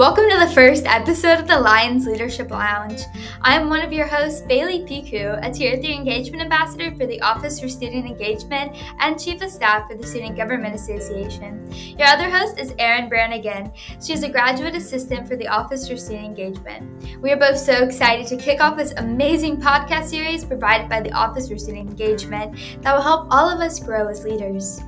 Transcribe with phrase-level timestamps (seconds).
[0.00, 3.02] Welcome to the first episode of the Lions Leadership Lounge.
[3.42, 7.20] I am one of your hosts, Bailey Piku, a Tier 3 Engagement Ambassador for the
[7.20, 11.70] Office for Student Engagement and Chief of Staff for the Student Government Association.
[11.98, 13.72] Your other host is Erin Brannigan.
[14.02, 17.20] She is a graduate assistant for the Office for Student Engagement.
[17.20, 21.12] We are both so excited to kick off this amazing podcast series provided by the
[21.12, 24.80] Office for Student Engagement that will help all of us grow as leaders.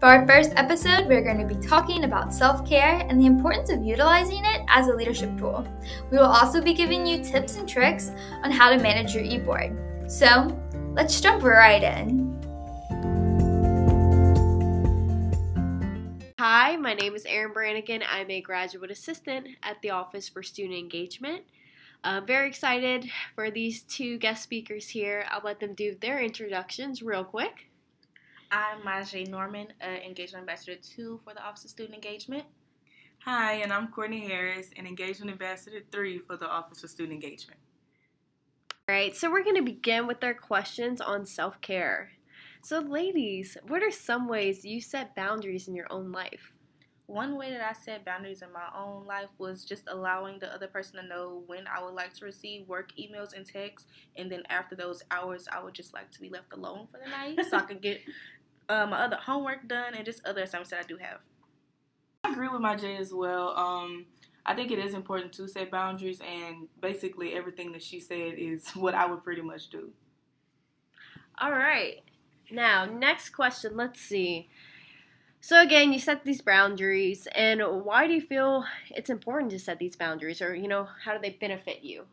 [0.00, 3.70] For our first episode, we're going to be talking about self care and the importance
[3.70, 5.66] of utilizing it as a leadership tool.
[6.10, 8.10] We will also be giving you tips and tricks
[8.42, 9.76] on how to manage your e board.
[10.10, 10.56] So,
[10.94, 12.28] let's jump right in.
[16.38, 18.02] Hi, my name is Erin Brannigan.
[18.08, 21.42] I'm a graduate assistant at the Office for Student Engagement.
[22.04, 25.26] I'm very excited for these two guest speakers here.
[25.30, 27.67] I'll let them do their introductions real quick.
[28.50, 32.44] I'm Ma'Jai Norman, uh, Engagement Ambassador 2 for the Office of Student Engagement.
[33.24, 37.60] Hi, and I'm Kourtni Harris, an Engagement Ambassador 3 for the Office of Student Engagement.
[38.88, 42.12] All right, so we're going to begin with our questions on self care.
[42.62, 46.54] So, ladies, what are some ways you set boundaries in your own life?
[47.06, 50.66] One way that I set boundaries in my own life was just allowing the other
[50.66, 54.42] person to know when I would like to receive work emails and texts, and then
[54.50, 57.56] after those hours, I would just like to be left alone for the night so
[57.56, 58.02] I could get
[58.68, 61.20] uh, my other homework done and just other assignments that I do have.
[62.24, 63.56] I agree with Ma'Jai as well.
[63.56, 64.06] Um,
[64.44, 68.70] I think it is important to set boundaries, and basically everything that she said is
[68.74, 69.90] what I would pretty much do.
[71.40, 72.02] All right.
[72.50, 73.76] Now, next question.
[73.76, 74.48] Let's see.
[75.40, 79.78] So, again, you set these boundaries, and why do you feel it's important to set
[79.78, 82.06] these boundaries, or, you know, how do they benefit you?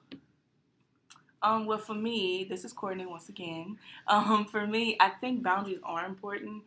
[1.41, 3.77] Um, well, for me, this is Kourtni once again.
[4.07, 6.63] Um, for me, I think boundaries are important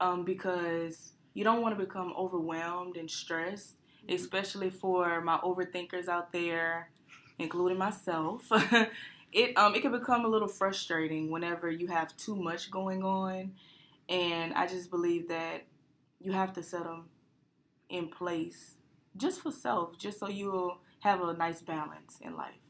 [0.00, 3.76] um, because you don't want to become overwhelmed and stressed,
[4.08, 6.90] especially for my overthinkers out there,
[7.38, 8.50] including myself.
[9.32, 13.52] it um it can become a little frustrating whenever you have too much going on,
[14.08, 15.64] and I just believe that
[16.20, 17.06] you have to set them
[17.90, 18.74] in place
[19.16, 22.60] just for self, just so you'll have a nice balance in life.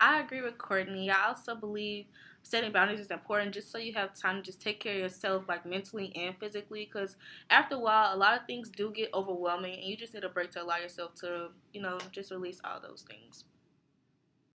[0.00, 1.08] I agree with Kourtni.
[1.10, 2.06] I also believe
[2.42, 5.48] setting boundaries is important just so you have time to just take care of yourself,
[5.48, 6.84] like mentally and physically.
[6.84, 7.16] Because
[7.50, 10.28] after a while, a lot of things do get overwhelming, and you just need a
[10.28, 13.44] break to allow yourself to, you know, just release all those things.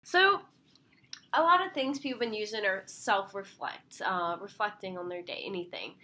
[0.03, 0.41] So,
[1.33, 5.21] a lot of things people have been using are self reflect, uh, reflecting on their
[5.23, 5.95] day, anything.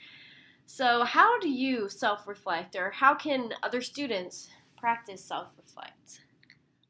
[0.66, 6.22] So, how do you self reflect, or how can other students practice self reflect?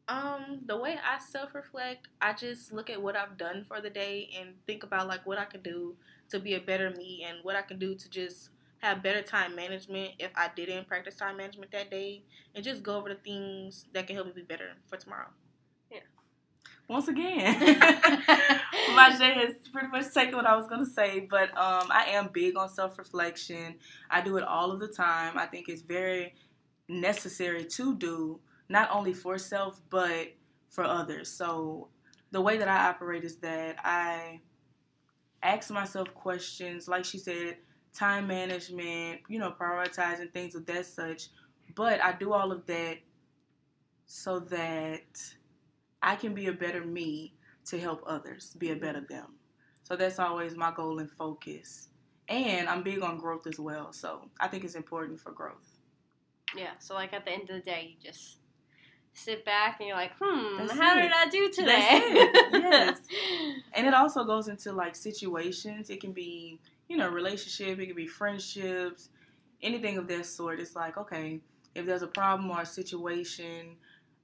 [0.10, 3.92] Um, the way I self reflect, I just look at what I've done for the
[3.92, 5.96] day and think about like what I can do
[6.30, 8.50] to be a better me and what I can do to just
[8.80, 12.24] have better time management if I didn't practice time management that day
[12.56, 15.28] and just go over the things that can help me be better for tomorrow.
[15.92, 16.00] Yeah.
[16.88, 21.88] Once again, my Ma'Jai has pretty much taken what I was gonna say, but um,
[21.92, 23.76] I am big on self reflection.
[24.10, 25.38] I do it all of the time.
[25.38, 26.34] I think it's very
[26.88, 30.34] necessary to do not only for self but
[30.70, 31.30] for others.
[31.30, 31.90] So
[32.32, 34.42] the way that I operate is that I
[35.42, 37.58] ask myself questions, like she said,
[37.94, 41.30] time management, you know, prioritizing things of that such.
[41.76, 42.98] But I do all of that
[44.06, 45.22] so that
[46.02, 47.34] I can be a better me
[47.66, 49.36] to help others be a better them.
[49.84, 51.90] So that's always my goal and focus.
[52.28, 53.92] And I'm big on growth as well.
[53.92, 55.78] So I think it's important for growth.
[56.56, 56.74] Yeah.
[56.80, 58.39] So like at the end of the day, you just
[59.20, 61.02] sit back and you're like, hmm, That's how it.
[61.04, 62.02] did I do today?
[62.54, 63.00] Yes.
[63.74, 65.90] And it also goes into like situations.
[65.90, 69.10] It can be, you know, relationship, it can be friendships,
[69.62, 70.60] anything of that sort.
[70.60, 71.40] It's like, okay,
[71.76, 73.76] if there's a problem or a situation,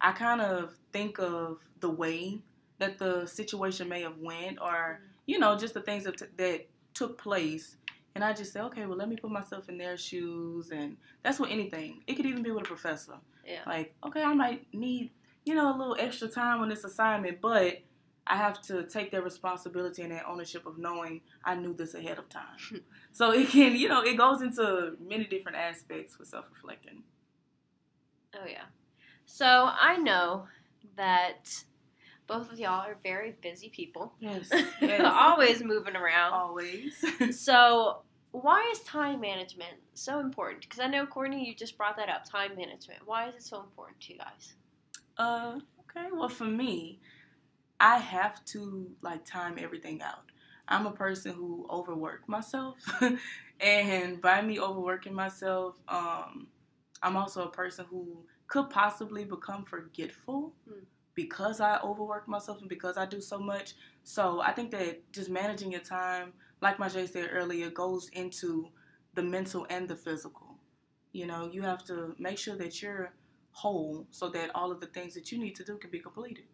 [0.01, 2.39] I kind of think of the way
[2.79, 6.65] that the situation may have went or, you know, just the things that, t- that
[6.93, 7.77] took place.
[8.15, 10.71] And I just say, okay, well, let me put myself in their shoes.
[10.71, 12.01] And that's with anything.
[12.07, 13.15] It could even be with a professor.
[13.45, 13.61] Yeah.
[13.65, 15.11] Like, okay, I might need,
[15.45, 17.81] you know, a little extra time on this assignment, but
[18.27, 22.17] I have to take that responsibility and that ownership of knowing I knew this ahead
[22.17, 22.81] of time.
[23.11, 27.03] so it can, you know, it goes into many different aspects with self reflecting.
[28.35, 28.65] Oh yeah.
[29.25, 30.47] So I know
[30.97, 31.63] that
[32.27, 34.13] both of y'all are very busy people.
[34.19, 34.49] Yes.
[34.81, 35.01] yes.
[35.03, 36.33] Always moving around.
[36.33, 37.03] Always.
[37.31, 38.01] So
[38.41, 40.61] why is time management so important?
[40.61, 42.25] Because I know Kourtni, you just brought that up.
[42.29, 43.01] Time management.
[43.05, 44.53] Why is it so important to you guys?
[45.17, 46.09] Uh, okay.
[46.13, 46.99] Well, for me,
[47.79, 50.31] I have to like time everything out.
[50.67, 52.77] I'm a person who overwork myself,
[53.59, 56.47] and by me overworking myself, um,
[57.03, 60.79] I'm also a person who could possibly become forgetful Hmm.
[61.13, 63.75] because I overwork myself and because I do so much.
[64.03, 66.33] So I think that just managing your time,
[66.65, 68.69] like Ma'Jai said earlier, goes into
[69.13, 70.57] the mental and the physical.
[71.11, 73.13] You know, you have to make sure that you're
[73.51, 76.45] whole so that all of the things that you need to do can be completed.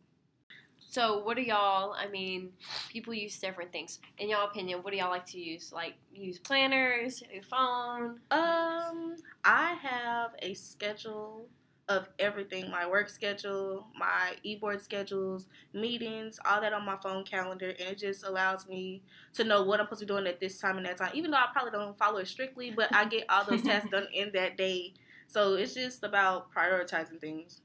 [0.90, 1.94] So, what do y'all?
[1.94, 2.50] I mean,
[2.90, 4.00] people use different things.
[4.18, 5.72] In y'all opinion, what do y'all like to use?
[5.72, 8.20] Like use planners, a phone.
[8.32, 9.16] Um,
[9.46, 11.48] I have a schedule
[11.90, 17.24] of everything my work schedule, my e board schedules, meetings, all that on my phone
[17.24, 19.02] calendar, and it just allows me
[19.34, 21.12] to know what I'm supposed to be doing at this time and that time.
[21.14, 24.08] Even though I probably don't follow it strictly, but I get all those tasks done
[24.14, 24.94] in that day.
[25.28, 27.62] So it's just about prioritizing things.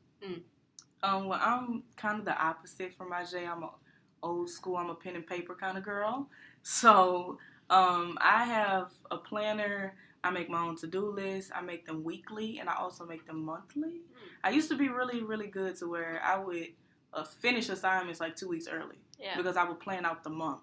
[1.02, 3.48] Um, well, I'm kind of the opposite from Ma'Jai.
[3.48, 3.70] I'm a
[4.22, 4.76] old school.
[4.76, 6.28] I'm a pen and paper kind of girl.
[6.62, 7.38] So
[7.70, 9.94] um, I have a planner.
[10.26, 11.52] I make my own to-do list.
[11.55, 14.00] I make them weekly, and I also make them monthly.
[14.43, 16.69] I used to be really, really good to where I would
[17.14, 19.37] uh, finish assignments like two weeks early Yeah.
[19.37, 20.62] because I would plan out the month,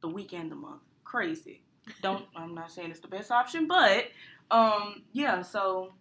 [0.00, 0.82] the week and the month.
[1.04, 1.62] Crazy.
[2.02, 2.26] Don't.
[2.36, 4.04] I'm not saying it's the best option, but
[4.50, 5.42] um, yeah.
[5.42, 5.94] So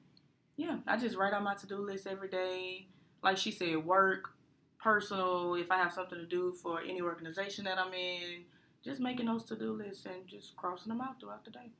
[0.58, 2.88] yeah, I just write on my to-do list every day.
[3.24, 4.32] Like she said, work,
[4.80, 5.56] personal.
[5.56, 8.44] If I have something to do for any organization that I'm in,
[8.84, 11.72] just making those to-do lists and just crossing them out throughout the day.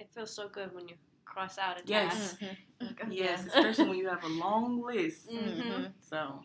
[0.00, 0.94] It feels so good when you
[1.26, 2.38] cross out a Yes.
[2.38, 2.42] task.
[3.10, 5.28] Yes, especially when you have a long list.
[5.28, 5.92] Mhm.
[6.00, 6.42] So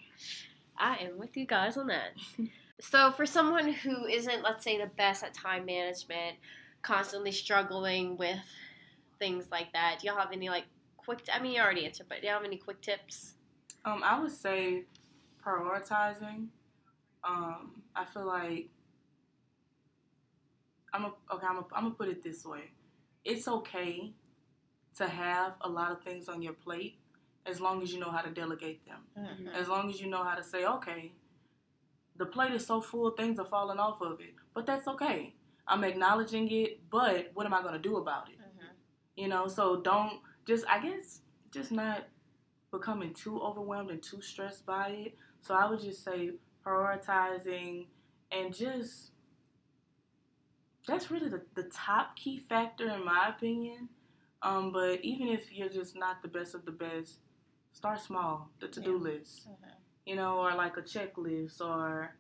[0.78, 2.12] I am with you guys on that.
[2.82, 6.38] so, for someone who isn't, let's say, the best at time management,
[6.82, 8.40] constantly struggling with
[9.18, 10.66] things like that, do y'all have any like
[10.98, 11.22] quick?
[11.34, 13.36] I mean, you already answered, but do y'all have any quick tips?
[13.86, 14.84] Um, I would say
[15.42, 16.50] prioritizing.
[17.24, 18.70] Um, I feel like
[20.94, 21.48] I'm a, okay.
[21.48, 22.72] I'm a, I'm gonna put it this way:
[23.26, 24.14] it's okay
[24.98, 27.00] to have a lot of things on your plate
[27.46, 29.00] as long as you know how to delegate them.
[29.18, 29.48] Mm-hmm.
[29.50, 31.14] As long as you know how to say, okay,
[32.16, 35.36] the plate is so full, things are falling off of it, but that's okay.
[35.68, 38.38] I'm acknowledging it, but what am I gonna do about it?
[39.16, 42.06] You know, so don't just I guess just not
[42.72, 45.18] becoming too overwhelmed and too stressed by it.
[45.42, 46.32] So I would just say
[46.66, 47.88] prioritizing
[48.32, 49.12] and just
[50.88, 53.90] that's really the, the top key factor in my opinion.
[54.42, 57.20] Um, but even if you're just not the best of the best,
[57.72, 58.50] start small.
[58.60, 59.48] The to do list,
[60.06, 62.16] you know, or like a checklist or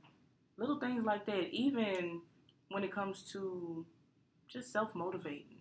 [0.58, 1.50] little things like that.
[1.52, 2.22] Even
[2.70, 3.86] when it comes to
[4.48, 5.58] just self motivating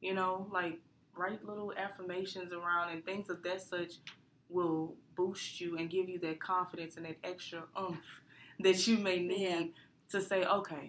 [0.00, 0.78] you know, like
[1.16, 3.94] write little affirmations around and things of that such
[4.48, 8.22] will boost you and give you that confidence and that extra oomph
[8.60, 9.64] that you may need Yeah.
[10.10, 10.88] to say, okay,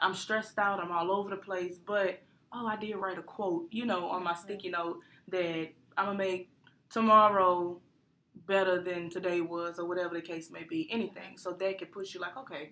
[0.00, 2.20] I'm stressed out, I'm all over the place, but
[2.52, 6.18] oh, I did write a quote, you know, on my sticky note that I'm gonna
[6.18, 6.50] make
[6.90, 7.80] tomorrow
[8.46, 11.36] better than today was, or whatever the case may be, anything.
[11.36, 12.70] So that could push you like, okay,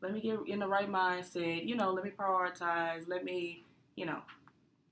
[0.00, 3.64] let me get in the right mindset, you know, let me prioritize, let me,
[3.96, 4.20] you know,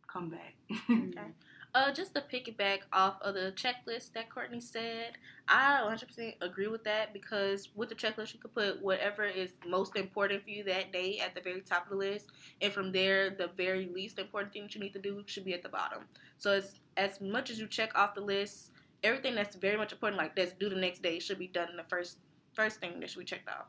[0.07, 0.55] come back.
[1.75, 5.13] Uh, just to piggyback off of the checklist that Kourtni said,
[5.49, 9.97] I 100% agree with that because with the checklist, you could put whatever is most
[9.97, 12.27] important for you that day at the very top of the list,
[12.61, 15.55] and from there, the very least important thing that you need to do should be
[15.55, 16.03] at the bottom.
[16.37, 18.73] So it's as much as you check off the list,
[19.03, 21.79] everything that's very much important, like that's due the next day, should be done in
[21.79, 22.19] the first
[22.53, 23.67] first thing that should be checked off.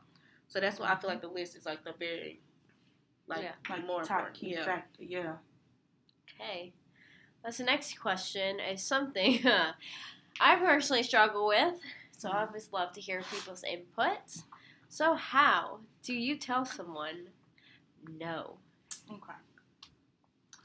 [0.48, 2.40] So that's why I feel like the list is like the very
[3.26, 3.52] like, Yeah.
[3.70, 4.34] like more top important.
[4.36, 4.64] key yeah.
[4.64, 5.32] factor, yeah.
[6.38, 6.74] Okay.
[7.44, 9.38] That's the next question is something
[10.40, 11.74] I personally struggle with.
[12.16, 14.44] So I always love to hear people's input.
[14.88, 17.28] So how do you tell someone
[18.18, 18.56] no?
[19.10, 19.34] Okay.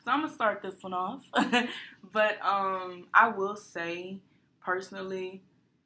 [0.05, 1.25] So I'm gonna start this one off,
[2.13, 4.21] but um, I will say
[4.61, 5.41] personally,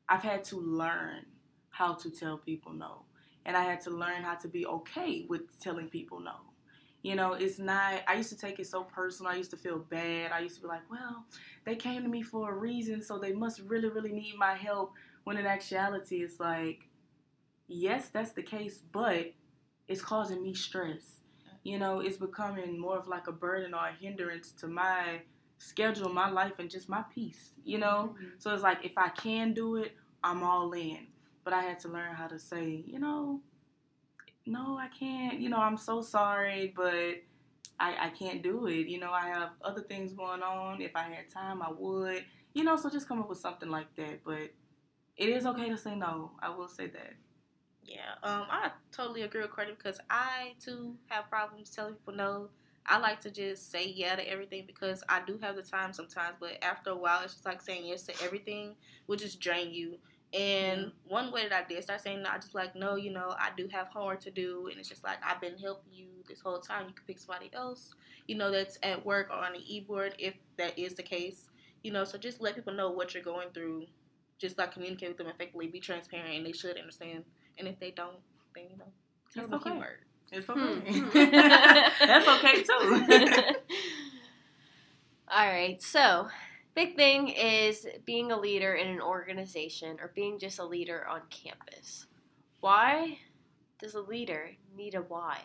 [0.08, 1.26] I've had to learn
[1.72, 3.06] how to tell people no,
[3.46, 6.36] and I had to learn how to be okay with telling people no.
[7.04, 8.02] You know, it's not.
[8.08, 9.32] I used to take it so personal.
[9.32, 10.32] I used to feel bad.
[10.32, 11.26] I used to be like, well,
[11.66, 14.94] they came to me for a reason, so they must really, really need my help.
[15.26, 16.88] When in actuality, it's like,
[17.68, 19.34] yes, that's the case, but
[19.88, 21.22] it's causing me stress
[21.64, 25.22] you know, it's becoming more of like a burden or a hindrance to my
[25.58, 28.16] schedule, my life, and just my peace, you know?
[28.16, 28.26] Mm-hmm.
[28.38, 29.94] So it's like if I can do it,
[30.24, 31.08] I'm all in.
[31.44, 33.42] But I had to learn how to say, you know,
[34.46, 35.40] no, I can't.
[35.40, 37.24] You know, I'm so sorry, but
[37.80, 38.88] I, I can't do it.
[38.88, 40.82] You know, I have other things going on.
[40.82, 42.26] If I had time, I would.
[42.54, 44.22] You know, so just come up with something like that.
[44.26, 44.52] But
[45.18, 46.32] it is okay to say no.
[46.42, 47.14] I will say that.
[47.84, 52.50] Yeah, um, I totally agree with Kourtni because I too have problems telling people no.
[52.86, 56.36] I like to just say yeah to everything because I do have the time sometimes,
[56.40, 58.76] but after a while, it's just like saying yes to everything
[59.08, 59.98] will just drain you.
[60.34, 63.36] And one way that I did start saying no, I just like, no, you know,
[63.38, 66.42] I do have homework to do, and it's just like I've been helping you this
[66.42, 66.88] whole time.
[66.88, 67.92] You can pick somebody else,
[68.28, 71.50] you know, that's at work or on the e-board if that is the case,
[71.84, 72.04] you know.
[72.04, 73.86] So just let people know what you're going through.
[74.40, 77.26] Just like communicate with them effectively, be transparent, and they should understand.
[77.58, 78.18] And if they don't,
[78.56, 78.92] then you know,
[79.34, 79.70] tell It's them okay.
[79.70, 80.04] a few words.
[80.32, 80.80] It's Hmm.
[80.80, 81.04] okay.
[82.06, 82.98] That's okay too.
[85.30, 86.28] All right, so
[86.76, 91.22] big thing is being a leader in an organization or being just a leader on
[91.30, 92.08] campus.
[92.60, 93.20] Why
[93.80, 95.40] does a leader need a why?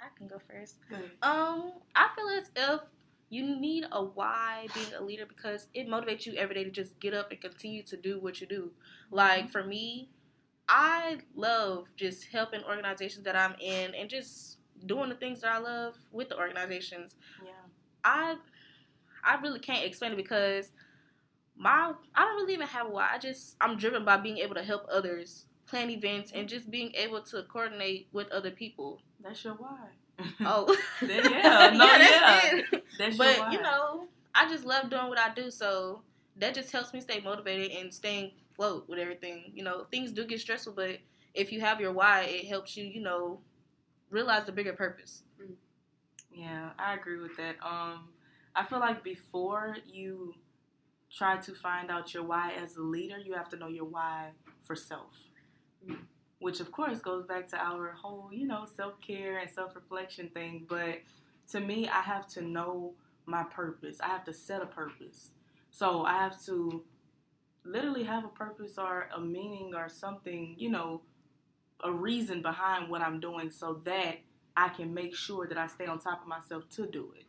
[0.00, 0.76] I can go first.
[0.88, 1.10] Good.
[1.22, 2.80] Um, I feel as if
[3.28, 6.98] you need a why being a leader because it motivates you every day to just
[7.00, 8.72] get up and continue to do what you do.
[9.10, 10.10] Like for me,
[10.68, 15.58] I love just helping organizations that I'm in and just doing the things that I
[15.58, 17.16] love with the organizations.
[17.44, 17.52] Yeah.
[18.04, 18.36] I
[19.24, 20.70] I really can't explain it because
[21.56, 23.10] my I don't really even have a why.
[23.12, 26.92] I just I'm driven by being able to help others plan events and just being
[26.94, 29.00] able to coordinate with other people.
[29.20, 29.88] That's your why.
[30.44, 32.40] Oh, Then, yeah, no, that's yeah.
[32.52, 32.84] it.
[32.98, 33.52] That's your But why.
[33.52, 36.02] you know, I just love doing what I do, so
[36.36, 39.52] that just helps me stay motivated and staying float with everything.
[39.54, 40.98] You know, things do get stressful, but
[41.34, 43.40] if you have your why, it helps you, you know,
[44.10, 45.22] realize the bigger purpose.
[46.32, 47.56] Yeah, I agree with that.
[47.62, 48.08] Um,
[48.54, 50.34] I feel like before you
[51.10, 54.32] try to find out your why as a leader, you have to know your why
[54.62, 55.14] for self.
[56.38, 60.28] Which, of course, goes back to our whole, you know, self care and self reflection
[60.28, 60.66] thing.
[60.68, 61.02] But
[61.50, 62.94] to me, I have to know
[63.26, 63.98] my purpose.
[64.00, 65.30] I have to set a purpose.
[65.70, 66.82] So I have to
[67.64, 71.02] literally have a purpose or a meaning or something, you know,
[71.84, 74.20] a reason behind what I'm doing so that
[74.56, 77.26] I can make sure that I stay on top of myself to do it.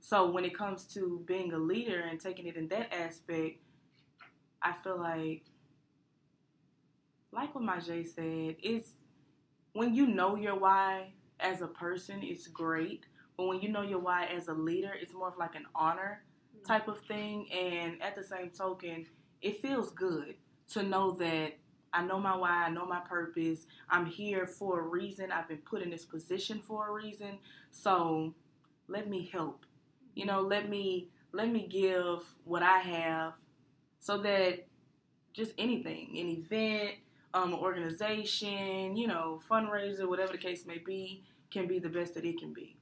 [0.00, 3.58] So when it comes to being a leader and taking it in that aspect,
[4.62, 5.44] I feel like,
[7.32, 8.92] like what Ma'Jai said, it's
[9.72, 13.04] when you know your why as a person, it's great.
[13.36, 16.24] But when you know your why as a leader, it's more of like an honor
[16.56, 16.66] mm-hmm.
[16.66, 17.50] type of thing.
[17.52, 19.06] And at the same token,
[19.40, 20.34] it feels good
[20.72, 21.58] to know that
[21.92, 23.66] I know my why, I know my purpose.
[23.88, 25.32] I'm here for a reason.
[25.32, 27.38] I've been put in this position for a reason.
[27.70, 28.34] So
[28.88, 29.64] let me help.
[30.18, 33.34] You know, let me let me give what I have
[34.00, 34.66] so that
[35.32, 36.96] just anything, an event,
[37.34, 41.22] um, organization, you know, fundraiser, whatever the case may be,
[41.52, 42.76] can be the best that it can be.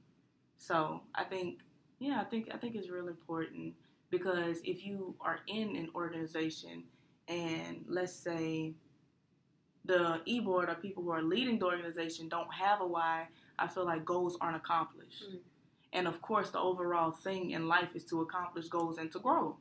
[0.57, 1.59] So I think,
[1.99, 3.75] yeah, I think I think it's real important
[4.09, 6.85] because if you are in an organization
[7.27, 8.73] and let's say
[9.85, 13.27] the e-board or people who are leading the organization don't have a why,
[13.59, 15.23] I feel like goals aren't accomplished.
[15.31, 15.39] Mm.
[15.93, 19.57] And of course, the overall thing in life is to accomplish goals and to grow.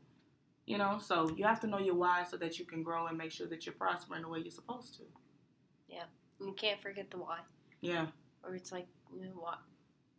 [0.66, 3.16] You know, so you have to know your why so that you can grow and
[3.16, 5.02] make sure that you're prospering the way you're supposed to.
[5.88, 6.04] Yeah,
[6.40, 7.38] you can't forget the why.
[7.80, 8.06] Yeah,
[8.42, 9.54] Or it's like, you know, why,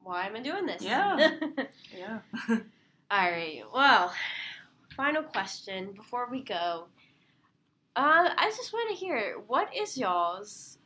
[0.02, 0.82] why am I doing this?
[0.82, 1.36] Yeah.
[1.98, 2.20] yeah.
[2.50, 3.62] All right.
[3.74, 4.14] Well,
[4.96, 6.88] final question before we go.
[7.96, 10.78] Uh, I just want to hear what is y'all's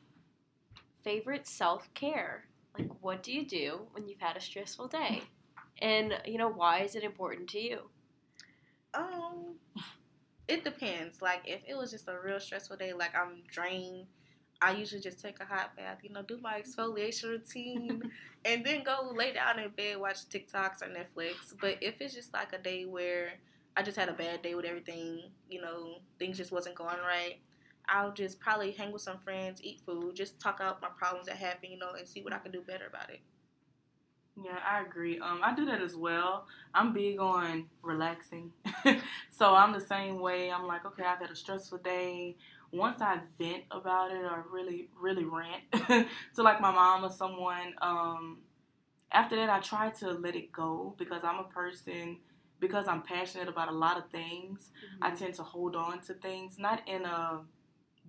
[1.04, 2.46] favorite self care?
[2.78, 5.24] Like, what do you do when you've had a stressful day?
[5.82, 7.80] And, you know, why is it important to you?
[8.94, 9.56] Um,
[10.48, 11.22] it depends.
[11.22, 14.08] Like if it was just a real stressful day, like I'm drained,
[14.62, 18.12] I usually just take a hot bath, you know, do my exfoliation routine,
[18.46, 21.54] and then go lay down in bed, watch TikToks or Netflix.
[21.60, 23.34] But if it's just like a day where
[23.76, 27.38] I just had a bad day with everything, you know, things just wasn't going right,
[27.92, 31.36] I'll just probably hang with some friends, eat food, just talk out my problems that
[31.36, 33.20] happen, you know, and see what I can do better about it.
[34.42, 35.20] Yeah, I agree.
[35.20, 36.48] Um, I do that as well.
[36.74, 38.54] I'm big on relaxing.
[39.30, 40.50] so I'm the same way.
[40.50, 42.38] I'm like, okay, I've had a stressful day.
[42.72, 45.64] Once I vent about it or really, really rant
[46.36, 48.38] to like my mom or someone, um,
[49.12, 52.20] after that I try to let it go because I'm a person
[52.62, 54.70] because I'm passionate about a lot of things.
[55.02, 57.42] I tend to hold on to things, not in a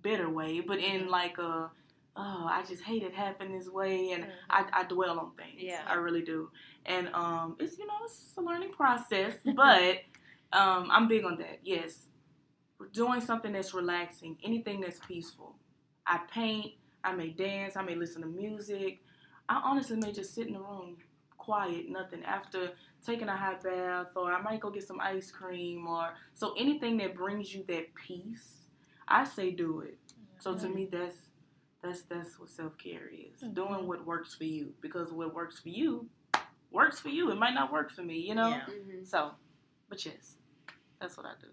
[0.03, 1.71] bitter way, but in like a
[2.15, 5.55] oh, I just hate it happened this way, and I, I dwell on things.
[5.57, 5.81] Yeah.
[5.87, 6.49] I really do.
[6.85, 9.97] And um, it's you know it's a learning process, but
[10.51, 11.59] um, I'm big on that.
[11.63, 11.97] Yes,
[12.91, 15.55] doing something that's relaxing, anything that's peaceful.
[16.05, 16.73] I paint.
[17.03, 17.75] I may dance.
[17.75, 18.99] I may listen to music.
[19.49, 20.97] I honestly may just sit in the room,
[21.37, 22.23] quiet, nothing.
[22.23, 22.71] After
[23.05, 26.97] taking a hot bath, or I might go get some ice cream, or so anything
[26.97, 28.62] that brings you that peace.
[29.21, 29.97] I say do it.
[30.39, 31.17] So to me, that's
[31.81, 33.41] that's that's what self care is.
[33.43, 33.53] Mhm.
[33.53, 36.09] Doing what works for you because what works for you
[36.71, 38.49] works for you, it might not work for me, you know?
[38.49, 38.65] Yeah.
[38.67, 39.07] Mhm.
[39.07, 39.35] So,
[39.89, 40.37] but yes,
[40.99, 41.49] that's what I do.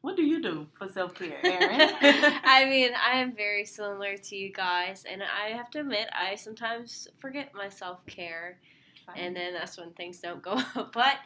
[0.00, 1.80] What do you do for self care, Erin?
[2.44, 6.34] I mean, I am very similar to you guys, and I have to admit, I
[6.36, 8.58] sometimes forget my self care,
[9.16, 10.92] and then that's when things don't go up.
[10.92, 11.16] But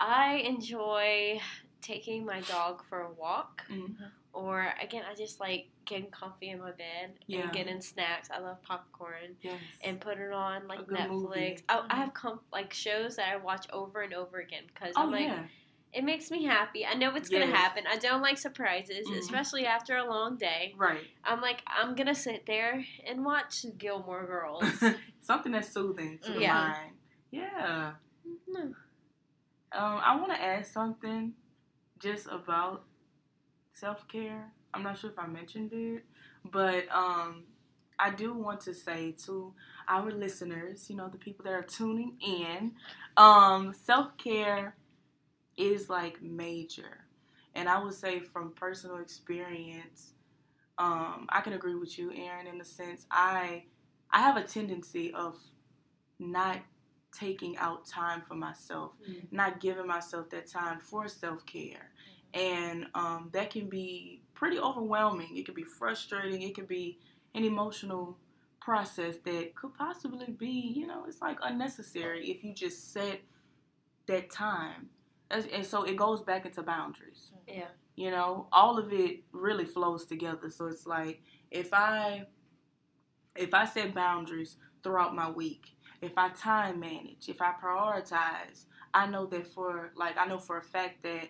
[0.00, 1.40] I enjoy
[1.82, 4.10] taking my dog for a walk, Mhm.
[4.36, 7.42] Or again, I just like getting comfy in my bed Yeah.
[7.42, 8.28] and getting snacks.
[8.30, 9.36] I love popcorn.
[9.40, 9.60] yes.
[9.82, 11.62] And put it on like Netflix.
[11.68, 11.84] I.
[11.88, 15.10] I have com- like shows that I watch over and over again because oh I'm
[15.10, 15.44] like, yeah,
[15.92, 16.84] it makes me happy.
[16.84, 17.84] I know what's gonna happen.
[17.88, 19.18] I don't like surprises, Mhm.
[19.18, 20.74] especially after a long day.
[20.76, 21.06] right.
[21.24, 24.64] I'm like, I'm gonna sit there and watch Gilmore Girls.
[25.20, 26.54] Something that's soothing to the Yeah.
[26.74, 26.92] mind.
[27.30, 27.92] Yeah.
[28.48, 28.60] No.
[29.72, 31.34] Um, I want to add something
[31.98, 32.84] just about
[33.76, 34.52] self care.
[34.74, 36.04] I'm not sure if I mentioned it,
[36.44, 37.44] but um,
[37.98, 39.54] I do want to say to
[39.88, 42.72] our listeners, you know, the people that are tuning in,
[43.16, 44.76] um, self care
[45.56, 47.06] is like major.
[47.54, 50.12] And I would say from personal experience,
[50.78, 53.64] um, I can agree with you, Erin, in the sense I
[54.10, 55.36] I have a tendency of
[56.18, 56.60] not
[57.18, 59.32] taking out time for myself, Mhm.
[59.32, 61.92] not giving myself that time for self care.
[62.36, 65.36] And um, that can be pretty overwhelming.
[65.38, 66.42] It can be frustrating.
[66.42, 66.98] It can be
[67.34, 68.18] an emotional
[68.60, 73.22] process that could possibly be, you know, it's like unnecessary if you just set
[74.06, 74.90] that time.
[75.30, 77.68] And so it goes back into boundaries Yeah.
[77.96, 82.26] you know all of it really flows together so it's like if i
[83.34, 88.64] if i set boundaries throughout my week if i time manage if i prioritize
[88.94, 91.28] i know that for like i know for a fact that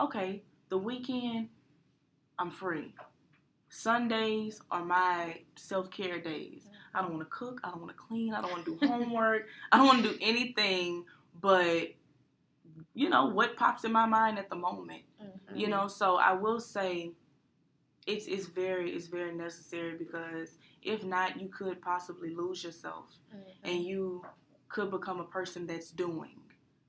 [0.00, 1.48] okay the weekend
[2.38, 2.94] i'm free.
[3.68, 6.68] Sundays are my self-care days.
[6.94, 8.86] I don't want to cook i don't want to clean i don't want to do
[8.92, 11.04] homework i don't want to do anything
[11.40, 11.88] but
[12.94, 15.02] you know what pops in my mind at the moment.
[15.22, 15.58] Mhm.
[15.60, 17.10] you know so i will say
[18.06, 23.18] it's it's very it's very necessary because if not you could possibly lose yourself
[23.64, 24.24] and you
[24.68, 26.40] could become a person that's doing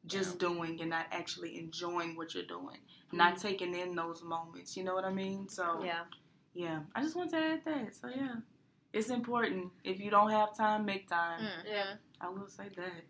[0.08, 2.78] just doing and not actually enjoying what you're doing
[3.12, 6.04] not taking in those moments you know what i mean so Yeah.
[6.54, 8.36] yeah i just want to add that so yeah
[8.94, 11.66] it's important if you don't have time make time Mhm.
[11.70, 11.94] Yeah.
[12.22, 13.04] i will say that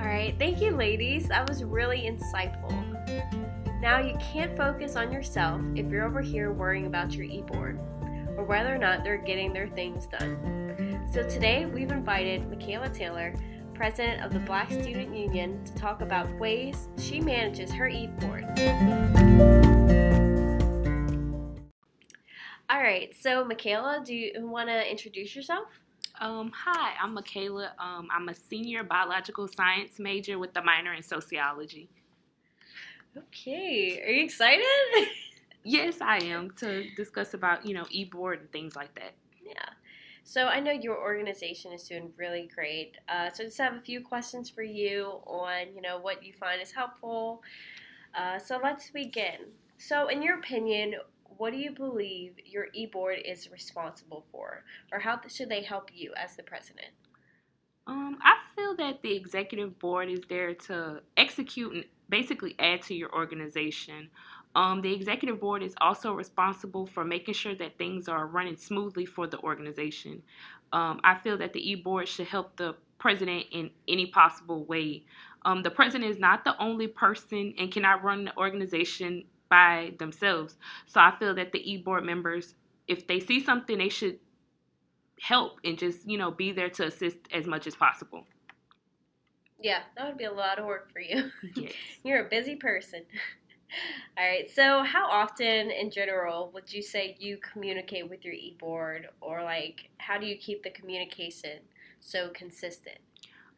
[0.00, 0.34] All right.
[0.38, 1.28] Thank you, ladies.
[1.28, 2.72] That was really insightful.
[3.80, 7.78] Now, you can't focus on yourself if you're over here worrying about your e board
[8.38, 11.08] or whether or not they're getting their things done.
[11.12, 13.34] So, today we've invited Makayla Taylor,
[13.74, 18.44] president of the Black Student Union, to talk about ways she manages her e board.
[22.70, 23.12] All right.
[23.18, 25.80] So, Makayla, do you want to introduce yourself?
[26.20, 27.70] Um, hi, I'm Makayla.
[27.78, 31.88] Um, I'm a senior biological science major with a minor in sociology.
[33.16, 34.00] Okay.
[34.04, 34.64] Are you excited?
[35.68, 39.14] Yes, I am to discuss about you know e-board and things like that.
[39.44, 39.68] Yeah.
[40.24, 42.98] So I know your organization is doing really great.
[43.08, 46.34] Uh, so I just have a few questions for you on, you know, what you
[46.34, 47.42] find is helpful.
[48.14, 49.52] Uh, so let's begin.
[49.78, 50.96] So, in your opinion,
[51.38, 56.12] what do you believe your e-board is responsible for, or how should they help you
[56.16, 56.92] as the president?
[57.86, 62.94] Um, I feel that the executive board is there to execute and basically add to
[62.94, 64.10] your organization.
[64.54, 69.06] Um, the executive board is also responsible for making sure that things are running smoothly
[69.06, 70.22] for the organization.
[70.72, 75.04] Um, I feel that the e board should help the president in any possible way.
[75.44, 80.56] Um, the president is not the only person and cannot run the organization by themselves.
[80.86, 82.54] So I feel that the e board members,
[82.86, 84.18] if they see something, they should
[85.20, 88.24] help and just you know be there to assist as much as possible.
[89.60, 91.30] Yeah, that would be a lot of work for you.
[91.56, 91.72] Yes.
[92.04, 93.02] You're a busy person.
[94.16, 94.50] All right.
[94.50, 99.90] So, how often, in general, would you say you communicate with your e-board, or like,
[99.98, 101.60] how do you keep the communication
[102.00, 102.98] so consistent?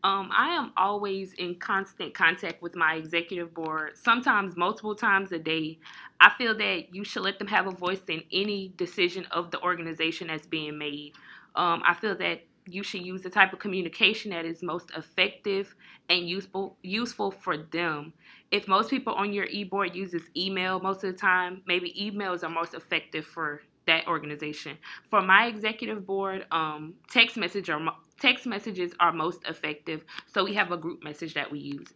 [0.02, 5.38] Um, I am always in constant contact with my executive board, sometimes multiple times a
[5.38, 5.78] day.
[6.20, 9.60] I feel that you should let them have a voice in any decision of the
[9.62, 11.12] organization that's being made.
[11.54, 15.74] Um, I feel that you should use the type of communication that is most effective
[16.08, 18.14] and useful useful for them.
[18.50, 22.48] If most people on your e-board uses email most of the time, maybe emails are
[22.48, 24.76] most effective for that organization.
[25.08, 30.04] For my executive board, um, text message mo- text messages are most effective.
[30.26, 31.88] So we have a group message that we use.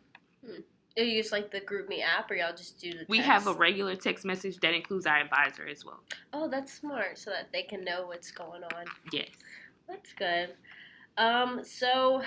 [0.97, 3.05] You use like the GroupMe app, or y'all just do the.
[3.09, 6.01] We have a regular text message that includes our advisor as well.
[6.33, 8.85] Oh, that's smart, so that they can know what's going on.
[9.13, 9.29] Yes.
[9.89, 10.55] That's good.
[11.19, 12.23] Um, so,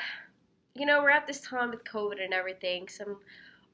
[0.76, 2.90] you know, we're at this time with COVID and everything.
[2.90, 3.18] Some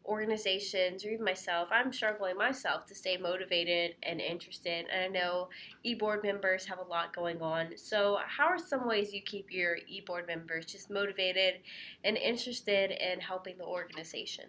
[0.05, 4.85] organizations, or even myself, I'm struggling myself to stay motivated and interested.
[4.91, 5.49] And I know
[5.83, 7.77] e board members have a lot going on.
[7.77, 11.55] So, how are some ways you keep your e board members just motivated
[12.03, 14.45] and interested in helping the organization?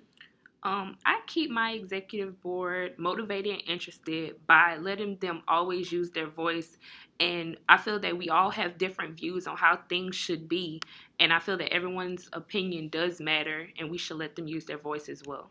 [0.64, 6.26] Um, I keep my executive board motivated and interested by letting them always use their
[6.26, 6.78] voice.
[7.20, 10.80] And I feel that we all have different views on how things should be.
[11.20, 14.78] And I feel that everyone's opinion does matter, and we should let them use their
[14.78, 15.50] voice as well.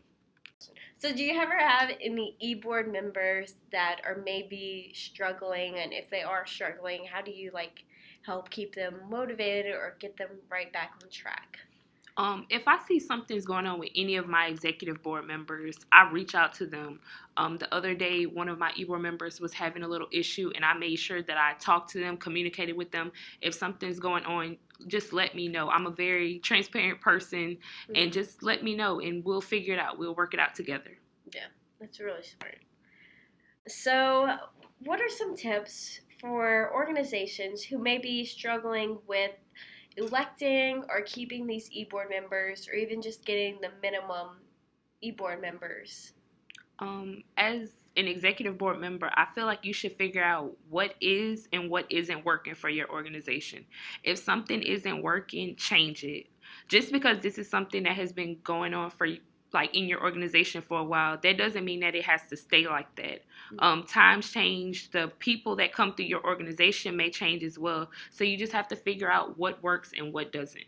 [0.97, 5.78] So, do you ever have any e board members that are maybe struggling?
[5.78, 7.84] And if they are struggling, how do you like
[8.26, 11.60] help keep them motivated or get them right back on track?
[12.15, 16.10] Um, if I see something's going on with any of my executive board members, I
[16.12, 16.99] reach out to them.
[17.38, 20.52] Um, the other day, one of my e board members was having a little issue,
[20.56, 23.12] and I made sure that I talked to them, communicated with them.
[23.41, 25.69] If something's going on, just let me know.
[25.69, 27.58] I'm a very transparent person,
[27.89, 27.93] Mm-hmm.
[27.95, 29.97] and just let me know, and we'll figure it out.
[29.97, 30.91] We'll work it out together.
[31.34, 31.47] Yeah,
[31.80, 32.60] that's really smart.
[33.67, 34.36] So,
[34.84, 39.32] what are some tips for organizations who may be struggling with
[39.97, 44.38] electing or keeping these e board members, or even just getting the minimum
[45.01, 46.13] e board members?
[46.79, 51.47] Um, as an executive board member, I feel like you should figure out what is
[51.53, 53.65] and what isn't working for your organization.
[54.03, 56.27] If something isn't working, change it.
[56.67, 59.08] Just because this is something that has been going on for
[59.54, 62.68] like in your organization for a while, that doesn't mean that it has to stay
[62.68, 63.24] like that.
[63.60, 64.92] Um, times change.
[64.92, 67.89] The people that come through your organization may change as well.
[68.12, 70.66] So you just have to figure out what works and what doesn't.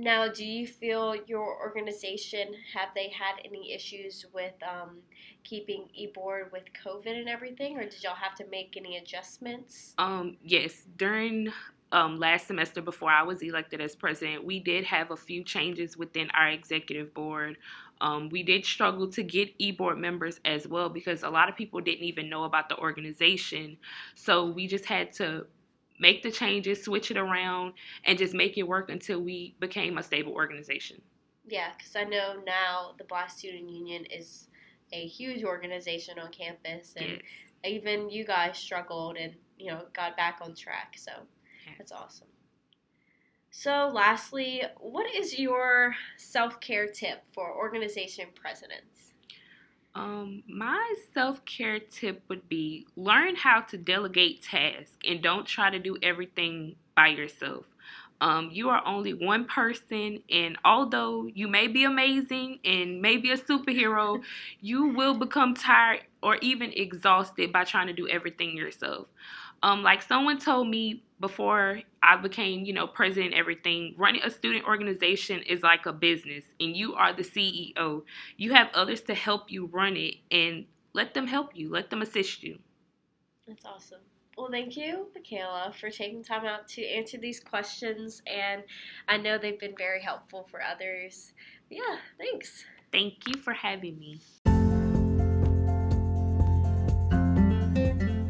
[0.00, 4.98] Now, do you feel your organization have they had any issues with um,
[5.42, 9.94] keeping eBoard with COVID and everything, or did y'all have to make any adjustments?
[9.98, 11.52] Um, yes, during
[11.92, 15.96] um, last semester before I was elected as president, we did have a few changes
[15.96, 17.56] within our executive board.
[18.00, 21.56] Um, we did struggle to get e board members as well because a lot of
[21.56, 23.76] people didn't even know about the organization.
[24.14, 25.46] So we just had to
[25.98, 27.72] make the changes, switch it around,
[28.04, 31.00] and just make it work until we became a stable organization.
[31.46, 34.48] Yeah, because I know now the Black Student Union is
[34.92, 37.22] a huge organization on campus, and Yes.
[37.64, 40.94] even you guys struggled and you know got back on track.
[40.96, 41.12] So
[41.76, 42.28] that's awesome.
[43.50, 49.14] So, lastly, what is your self care tip for organization presidents?
[49.94, 55.70] Um, my self care tip would be learn how to delegate tasks and don't try
[55.70, 57.64] to do everything by yourself.
[58.20, 63.36] Um, you are only one person, and although you may be amazing and maybe a
[63.36, 64.22] superhero,
[64.60, 69.06] you will become tired or even exhausted by trying to do everything yourself.
[69.62, 74.64] Um, like someone told me before I became, you know, president, everything, running a student
[74.66, 78.02] organization is like a business, and you are the CEO.
[78.36, 82.02] You have others to help you run it, and let them help you, let them
[82.02, 82.58] assist you.
[83.46, 84.00] That's awesome.
[84.36, 88.62] Well, thank you, Makayla, for taking time out to answer these questions, and
[89.08, 91.32] I know they've been very helpful for others.
[91.70, 92.64] Yeah, thanks.
[92.92, 94.20] Thank you for having me.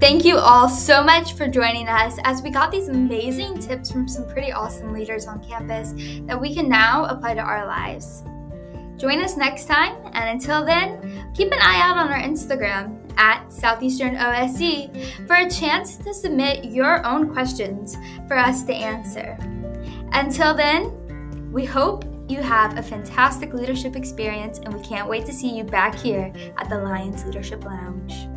[0.00, 4.06] Thank you all so much for joining us as we got these amazing tips from
[4.06, 5.92] some pretty awesome leaders on campus
[6.26, 8.22] that we can now apply to our lives.
[8.96, 13.52] Join us next time, and until then, keep an eye out on our Instagram at
[13.52, 17.96] Southeastern OSC for a chance to submit your own questions
[18.28, 19.36] for us to answer.
[20.12, 25.32] Until then, we hope you have a fantastic leadership experience, and we can't wait to
[25.32, 28.28] see you back here at the Lions Leadership Lounge.